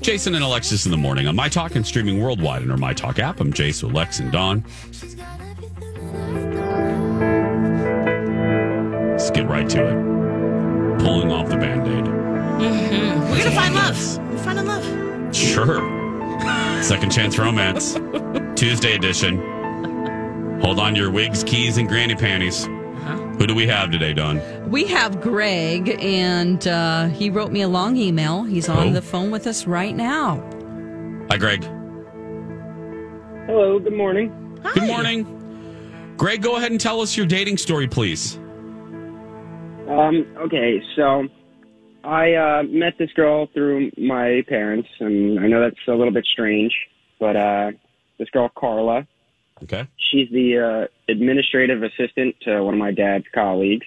[0.00, 3.18] Jason and Alexis in the morning on My Talk and streaming worldwide our My Talk
[3.18, 3.40] app.
[3.40, 4.64] I'm Jason, Lex, and Dawn.
[9.12, 10.98] Let's get right to it.
[11.00, 12.04] Pulling off the band aid.
[12.04, 13.30] Mm-hmm.
[13.30, 14.18] We're gonna find love.
[14.30, 15.34] We're finding love.
[15.34, 15.80] Sure.
[16.82, 17.94] Second Chance Romance,
[18.60, 19.38] Tuesday edition.
[20.60, 22.66] Hold on to your wigs, keys, and granny panties.
[23.38, 24.40] Who do we have today, Dawn?
[24.70, 28.44] We have Greg, and uh, he wrote me a long email.
[28.44, 28.92] He's on Oh.
[28.92, 30.36] the phone with us right now.
[31.30, 31.62] Hi, Greg.
[33.46, 34.32] Hello, good morning.
[34.74, 36.14] Good morning.
[36.16, 38.36] Greg, go ahead and tell us your dating story, please.
[39.88, 41.24] Um, okay, so
[42.04, 46.24] I uh, met this girl through my parents, and I know that's a little bit
[46.32, 46.72] strange,
[47.18, 47.72] but uh,
[48.18, 49.06] this girl, Carla,
[49.64, 49.86] Okay.
[49.96, 53.86] she's the uh, administrative assistant to one of my dad's colleagues,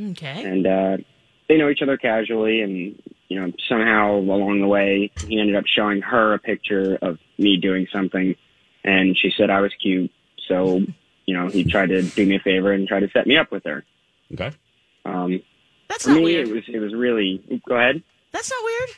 [0.00, 0.42] Okay.
[0.44, 0.96] and uh,
[1.48, 5.64] they know each other casually, and you know somehow along the way, he ended up
[5.66, 8.34] showing her a picture of me doing something,
[8.84, 10.10] and she said I was cute,
[10.48, 10.80] so
[11.26, 13.50] you know he tried to do me a favor and try to set me up
[13.50, 13.84] with her.
[14.32, 14.52] Okay.
[15.04, 15.40] Um,
[15.88, 16.48] That's for not me, weird.
[16.48, 17.42] it was it was really.
[17.68, 18.02] Go ahead.
[18.32, 18.90] That's not weird.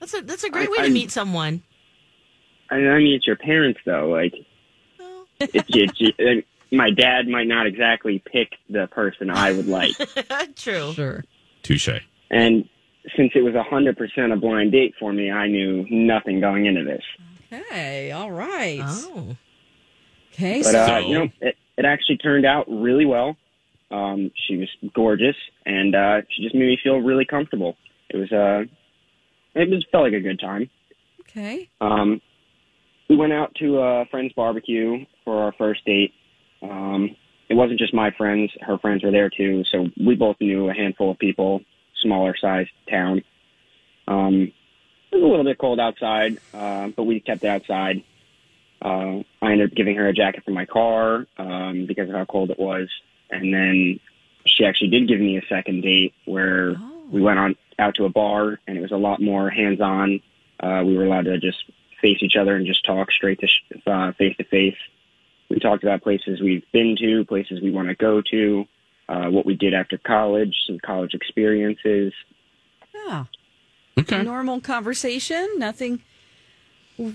[0.00, 1.62] That's a that's a great I- way to I- meet someone.
[2.70, 4.08] I, I mean, it's your parents though.
[4.08, 4.34] Like,
[5.40, 5.68] Well, it's,
[6.00, 9.92] it's, uh, my dad might not exactly pick the person I would like,
[10.56, 10.92] True.
[10.92, 11.24] Sure.
[11.62, 12.00] Touche.
[12.30, 12.68] and
[13.16, 16.66] since it was a hundred percent a blind date for me, I knew nothing going
[16.66, 17.02] into this.
[17.52, 18.10] Okay.
[18.10, 18.80] All right.
[18.82, 19.36] Oh.
[20.32, 20.62] Okay.
[20.62, 23.36] But so, uh, you know, it, it actually turned out really well.
[23.90, 27.76] Um, she was gorgeous, and uh, she just made me feel really comfortable.
[28.10, 28.64] It was uh,
[29.54, 30.68] it just felt like a good time.
[31.20, 31.68] okay.
[31.80, 32.20] Um,
[33.08, 36.14] we went out to a friend's barbecue for our first date.
[36.62, 37.14] Um,
[37.50, 39.64] it wasn't just my friends; her friends were there too.
[39.64, 41.60] So we both knew a handful of people.
[42.00, 43.22] Smaller sized town.
[44.08, 44.52] Um,
[45.12, 48.02] it was a little bit cold outside, uh, but we kept it outside.
[48.80, 52.24] Uh, I ended up giving her a jacket from my car um, because of how
[52.24, 52.88] cold it was,
[53.30, 54.00] and then
[54.46, 56.76] she actually did give me a second date where
[57.10, 60.20] we went on out to a bar, and it was a lot more hands on.
[60.60, 61.64] Uh, we were allowed to just
[62.00, 64.76] face each other and just talk straight to sh- uh, face to face.
[65.48, 68.64] We talked about places we've been to, places we want to go to,
[69.08, 72.12] uh, what we did after college, some college experiences.
[72.94, 73.24] Yeah.
[73.98, 74.22] Okay.
[74.22, 75.46] Normal conversation.
[75.58, 76.00] Nothing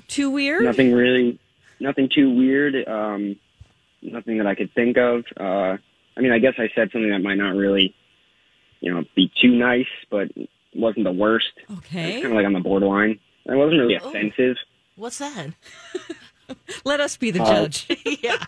[0.07, 0.63] too weird.
[0.63, 1.39] Nothing really,
[1.79, 2.87] nothing too weird.
[2.87, 3.35] Um,
[4.01, 5.25] nothing that I could think of.
[5.39, 5.77] Uh,
[6.15, 7.93] I mean, I guess I said something that might not really,
[8.79, 10.29] you know, be too nice, but
[10.73, 11.47] wasn't the worst.
[11.57, 12.13] It's Okay.
[12.21, 13.19] kind of like on the borderline.
[13.45, 14.09] It wasn't really Oh.
[14.09, 14.55] offensive.
[14.95, 15.47] What's that?
[16.85, 17.87] Let us be the Uh, judge.
[18.23, 18.43] yeah.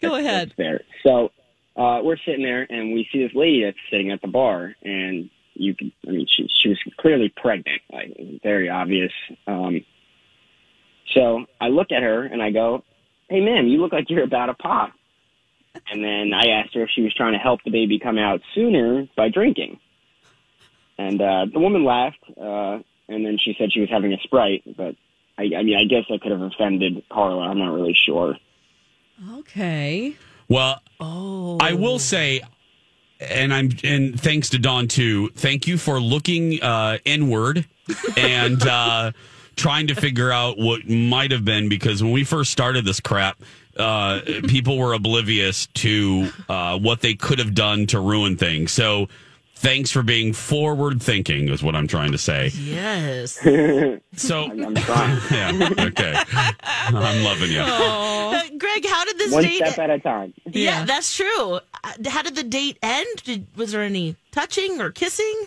[0.00, 0.52] Go ahead.
[0.56, 0.82] Fair.
[1.02, 1.30] So
[1.76, 5.30] uh, we're sitting there, and we see this lady that's sitting at the bar, and
[5.54, 9.12] you can, I mean, she she was clearly pregnant, like very obvious.
[9.46, 9.84] Um,
[11.14, 12.82] so I look at her and I go,
[13.28, 14.92] "Hey, ma'am, you look like you're about to pop."
[15.90, 18.40] And then I asked her if she was trying to help the baby come out
[18.54, 19.78] sooner by drinking.
[20.98, 22.78] And uh, the woman laughed, uh,
[23.08, 24.62] and then she said she was having a sprite.
[24.76, 24.96] But
[25.40, 27.48] I, I mean, I guess I could have offended Carla.
[27.48, 28.36] I'm not really sure.
[29.38, 30.14] Okay.
[30.48, 31.56] Well, Oh.
[31.60, 32.42] I will say,
[33.20, 35.30] and I'm and thanks to Dawn too.
[35.30, 37.66] Thank you for looking uh, inward
[38.16, 39.12] and uh,
[39.56, 43.38] trying to figure out what might have been because when we first started this crap,
[43.78, 48.72] uh, people were oblivious to uh, what they could have done to ruin things.
[48.72, 49.08] So.
[49.62, 52.48] Thanks for being forward thinking, is what I'm trying to say.
[52.54, 53.38] Yes.
[54.16, 55.18] So, I'm trying.
[55.30, 56.14] yeah, okay.
[56.62, 57.60] I'm loving you.
[57.60, 59.56] Uh, Greg, how did this One date?
[59.58, 60.34] step at a time.
[60.46, 60.84] yeah, Yeah.
[60.84, 61.54] that's true.
[61.54, 63.06] Uh, How did the date end?
[63.24, 65.46] Did, was there any touching or kissing?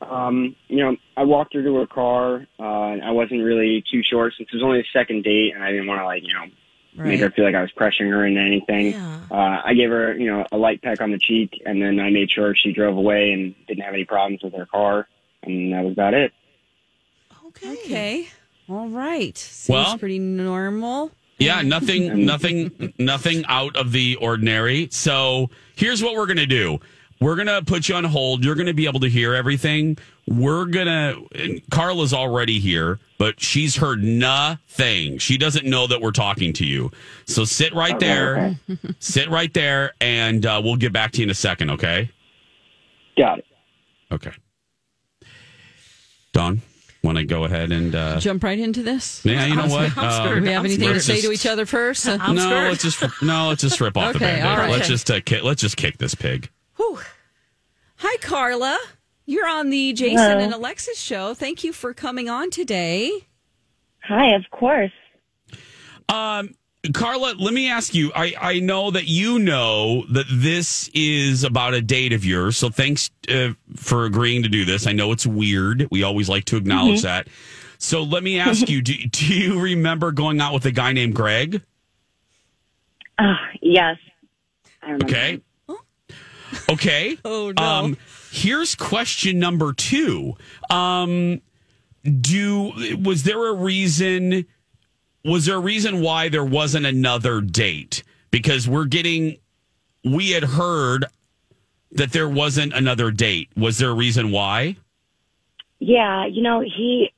[0.00, 2.46] Um, you know, I walked her to her car.
[2.58, 5.62] Uh, and I wasn't really too sure since it was only the second date, and
[5.64, 6.44] I didn't want to like you know
[6.98, 8.92] make her feel like I was pressuring her into anything.
[8.92, 9.20] Yeah.
[9.30, 12.10] Uh, I gave her, you know, a light peck on the cheek, and then I
[12.10, 15.06] made sure she drove away and didn't have any problems with her car,
[15.42, 16.32] and that was about it.
[17.46, 17.72] Okay.
[17.72, 18.28] Okay.
[18.68, 19.36] All right.
[19.36, 21.10] Seems Well- pretty normal.
[21.38, 24.88] Yeah, nothing, nothing, nothing out of the ordinary.
[24.90, 26.80] So here's what we're gonna do.
[27.20, 28.44] We're gonna put you on hold.
[28.44, 29.98] You're gonna be able to hear everything.
[30.28, 31.16] We're gonna.
[31.34, 35.18] and Carla's already here, but she's heard nothing.
[35.18, 36.92] She doesn't know that we're talking to you.
[37.26, 38.56] So sit right Okay, there.
[39.00, 41.70] sit right there, and uh, we'll get back to you in a second.
[41.70, 42.08] Okay.
[43.16, 43.46] Got it.
[44.12, 44.32] Okay.
[46.32, 46.60] Dawn,
[47.02, 47.94] want to go ahead and?
[47.94, 49.24] Uh, Jump right into this.
[49.24, 49.96] yeah, you know what?
[49.96, 50.38] I'm Uh, scared.
[50.44, 52.06] Do we have anything to say to each other first?
[52.06, 52.68] No, scared.
[52.70, 54.70] let's just no, let's just rip off the Okay, band-aid.
[54.70, 56.50] Let's just uh, ki- let's just kick this pig.
[56.78, 57.00] Whew.
[57.96, 58.78] Hi, Carla.
[59.26, 60.38] You're on the Jason Hello.
[60.38, 61.34] and Alexis show.
[61.34, 63.26] Thank you for coming on today.
[64.04, 64.92] Hi, of course.
[66.08, 66.54] Um,
[66.94, 68.12] Carla, let me ask you.
[68.14, 72.70] I I know that you know that this is about a date of yours, so
[72.70, 74.86] thanks uh, for agreeing to do this.
[74.86, 75.88] I know it's weird.
[75.90, 77.26] We always like to acknowledge that.
[77.78, 81.16] So let me ask you: do, do you remember going out with a guy named
[81.16, 81.60] Greg?
[83.18, 83.96] Uh, yes.
[84.80, 85.06] I remember.
[85.06, 85.40] Okay.
[86.68, 87.18] Okay.
[87.24, 87.62] Oh, no.
[87.62, 87.96] Um,
[88.30, 90.34] here's question number two.
[90.70, 91.40] Um,
[92.20, 94.46] do was there a reason?
[95.24, 98.02] Was there a reason why there wasn't another date?
[98.30, 99.38] Because we're getting,
[100.04, 101.06] we had heard
[101.92, 103.48] that there wasn't another date.
[103.56, 104.76] Was there a reason why?
[105.80, 107.12] Yeah, you know, he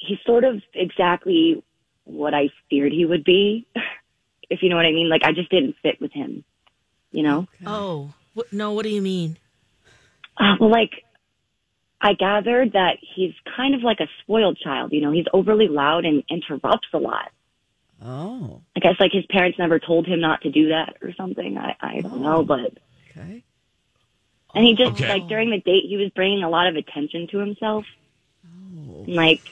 [0.00, 1.62] he's sort of exactly
[2.04, 3.66] what I feared he would be,
[4.50, 5.08] if you know what I mean.
[5.08, 6.44] Like I just didn't fit with him,
[7.12, 7.46] you know.
[7.66, 8.72] Oh, what, no.
[8.72, 9.38] What do you mean?
[10.36, 11.04] Uh, well, like
[12.00, 14.92] I gathered that he's kind of like a spoiled child.
[14.92, 17.30] You know, he's overly loud and interrupts a lot.
[18.02, 21.58] Oh, I guess like his parents never told him not to do that or something.
[21.58, 22.78] I I don't know, but
[23.10, 23.44] okay.
[24.54, 25.08] and he just Okay.
[25.08, 27.84] like during the date he was bringing a lot of attention to himself.
[28.42, 29.42] And, Like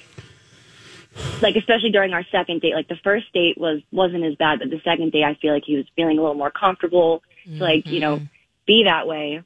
[1.43, 2.75] like especially during our second date.
[2.75, 5.65] Like the first date was wasn't as bad, but the second date I feel like
[5.67, 8.21] he was feeling a little more comfortable to like, you know,
[8.69, 9.43] be that way.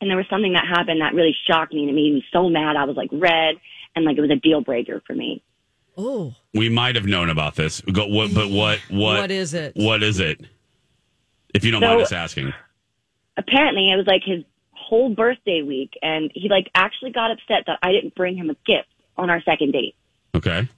[0.00, 2.48] And there was something that happened that really shocked me and it made me so
[2.48, 2.76] mad.
[2.76, 3.56] I was like red
[3.94, 5.42] and like it was a deal breaker for me.
[5.96, 7.80] Oh, We might have known about this.
[7.82, 8.78] Go, what, but what?
[8.90, 9.20] What?
[9.20, 9.72] what is it?
[9.76, 10.40] What is it?
[11.54, 12.52] If you don't So- mind us asking.
[13.36, 17.78] Apparently it was like his whole birthday week and he like actually got upset that
[17.82, 19.94] I didn't bring him a gift on our second date.
[20.34, 20.68] Okay.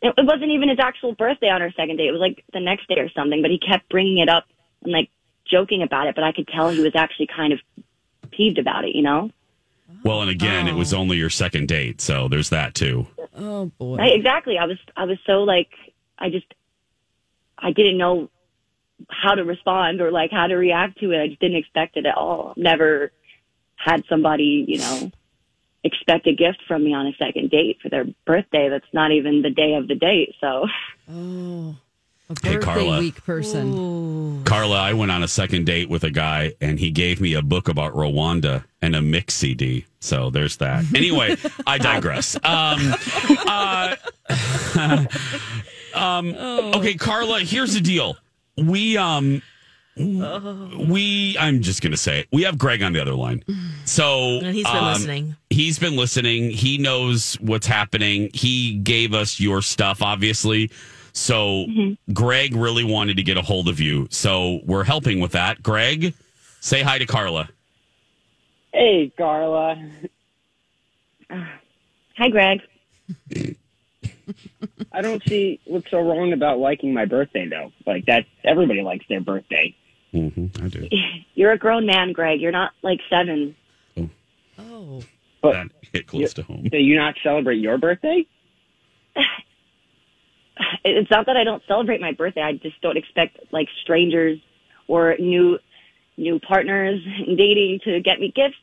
[0.00, 2.08] it, it wasn't even his actual birthday on our second date.
[2.08, 4.44] It was like the next day or something, but he kept bringing it up
[4.82, 5.10] and like
[5.50, 7.60] joking about it, but I could tell he was actually kind of
[8.30, 9.30] peeved about it, you know?
[10.04, 10.98] Well, and again, it was oh.
[10.98, 13.06] only your second date, so there's that too.
[13.36, 13.96] Oh boy.
[13.96, 14.58] Right, exactly.
[14.58, 15.70] I was, I was so like,
[16.18, 16.46] I just,
[17.58, 18.30] I didn't know
[19.08, 21.20] how to respond or like how to react to it.
[21.20, 22.54] I just didn't expect it at all.
[22.56, 23.12] Never
[23.76, 25.10] had somebody, you know,
[25.84, 28.68] expect a gift from me on a second date for their birthday.
[28.68, 30.34] That's not even the day of the date.
[30.40, 30.66] So
[31.10, 31.76] Oh,
[32.44, 32.98] a Hey, Carla.
[32.98, 33.72] week person.
[33.78, 34.42] Ooh.
[34.44, 37.42] Carla, I went on a second date with a guy, and he gave me a
[37.42, 39.86] book about Rwanda and a mix CD.
[40.00, 40.84] So there's that.
[40.94, 41.36] Anyway,
[41.66, 42.36] I digress.
[42.44, 42.94] Um,
[43.46, 43.96] uh,
[45.94, 46.34] um,
[46.74, 47.40] okay, Carla.
[47.40, 48.16] Here's the deal.
[48.56, 49.42] We um,
[49.96, 51.36] we.
[51.38, 52.28] I'm just gonna say it.
[52.32, 53.44] We have Greg on the other line.
[53.84, 55.36] So And he's been um, listening.
[55.50, 56.50] He's been listening.
[56.50, 58.30] He knows what's happening.
[58.34, 60.70] He gave us your stuff, obviously.
[61.12, 61.66] So
[62.12, 64.08] Greg really wanted to get a hold of you.
[64.10, 65.62] So we're helping with that.
[65.62, 66.14] Greg,
[66.60, 67.48] say hi to Carla.
[68.72, 69.76] Hey, Carla.
[71.30, 72.60] hi, Greg.
[74.92, 77.72] I don't see what's so wrong about liking my birthday, though.
[77.86, 79.74] Like that, everybody likes their birthday.
[80.14, 80.88] Mm-hmm, I do.
[81.34, 82.40] You're a grown man, Greg.
[82.40, 83.54] You're not like seven.
[84.58, 85.02] Oh,
[85.40, 86.64] But That hit close to home.
[86.70, 88.26] do you not celebrate your birthday?
[90.84, 92.42] It's not that I don't celebrate my birthday.
[92.42, 94.38] I just don't expect like strangers
[94.88, 95.58] or new
[96.16, 98.56] new partners in dating to get me gifts,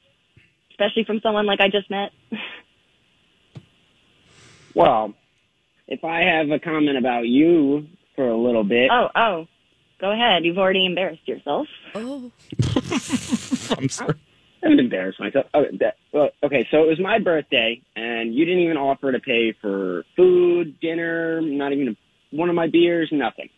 [0.71, 2.11] especially from someone like I just met.
[4.75, 5.13] Well,
[5.87, 9.47] if I have a comment about you for a little bit, Oh, oh.
[9.99, 10.45] Go ahead.
[10.45, 11.67] You've already embarrassed yourself.
[11.95, 12.31] oh,
[13.77, 14.15] I'm sorry.
[14.61, 15.45] I haven't embarrassed myself.
[15.53, 19.19] Okay, that, well, okay, so it was my birthday, and you didn't even offer to
[19.19, 21.95] pay for food, dinner, not even
[22.31, 23.49] one of my beers, nothing.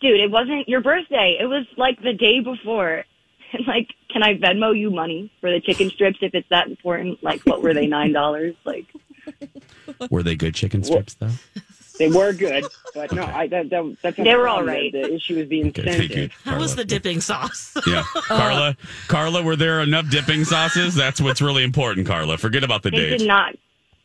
[0.00, 1.38] Dude, it wasn't your birthday.
[1.40, 3.04] It was like the day before.
[3.54, 7.22] And like can I Venmo you money for the chicken strips if it's that important?
[7.22, 8.54] Like, what were they nine dollars?
[8.64, 8.86] Like,
[10.10, 11.30] Were they good chicken strips though?
[12.02, 12.64] They were good,
[12.96, 14.90] but no, I that, that that's not They were all right.
[14.90, 16.30] The, the issue was the Okay, thank you.
[16.44, 17.76] How was the dipping sauce?
[17.86, 18.76] Yeah, uh, Carla.
[19.06, 20.96] Carla, were there enough dipping sauces?
[20.96, 22.38] That's what's really important, Carla.
[22.38, 23.18] Forget about the they date.
[23.18, 23.54] did not.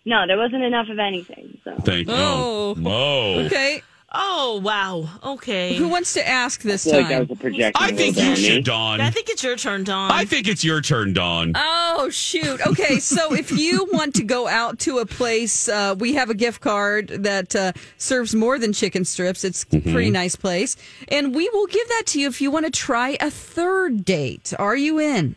[0.05, 1.57] No, there wasn't enough of anything.
[1.63, 2.13] So Thank you.
[2.13, 2.75] Oh.
[2.85, 3.39] Oh.
[3.45, 3.81] Okay.
[4.19, 5.07] Oh wow.
[5.23, 5.75] Okay.
[5.75, 7.27] Who wants to ask I this feel like that time?
[7.27, 7.73] was a projection.
[7.75, 8.49] I a think you bit on me.
[8.49, 8.99] should, Dawn.
[8.99, 10.09] I think it's your turn, Dawn.
[10.11, 11.53] I think it's your turn, Dawn.
[11.55, 12.59] Oh shoot!
[12.65, 16.33] Okay, so if you want to go out to a place, uh, we have a
[16.33, 19.43] gift card that uh, serves more than chicken strips.
[19.43, 20.75] It's a pretty nice place,
[21.09, 24.51] and we will give that to you if you want to try a third date.
[24.57, 25.35] Are you in?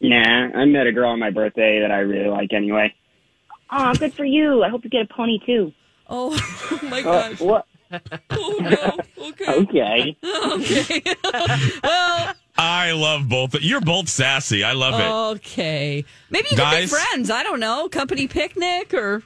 [0.00, 2.94] Nah, I met a girl on my birthday that I really like anyway.
[3.70, 4.62] Oh, good for you.
[4.62, 5.72] I hope you get a pony too.
[6.10, 6.30] Oh,
[6.84, 7.40] my Uh, gosh!
[7.40, 7.66] what?
[8.30, 9.26] Oh no!
[9.28, 10.16] Okay, Okay.
[10.24, 11.02] okay.
[11.84, 13.54] well, I love both.
[13.60, 14.64] You're both sassy.
[14.64, 15.36] I love it.
[15.38, 16.04] okay.
[16.30, 16.90] Maybe you Guys?
[16.90, 17.30] could be friends.
[17.30, 19.22] I don't know, company picnic or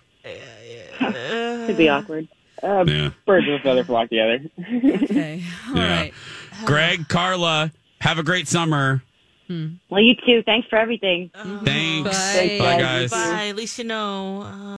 [0.99, 2.29] Could be awkward.
[2.63, 3.11] Uh, Yeah.
[3.27, 4.41] Birds of a feather flock together.
[4.59, 5.43] okay.
[5.69, 6.13] All right.
[6.53, 6.67] Yeah.
[6.67, 9.03] Greg, Carla, have a great summer.
[9.89, 10.43] Well, you too.
[10.45, 11.31] Thanks for everything.
[11.65, 12.11] Thanks.
[12.37, 12.57] Bye.
[12.61, 13.11] Bye, guys.
[13.11, 13.47] Bye.
[13.49, 14.43] At least you know.
[14.43, 14.69] Uh,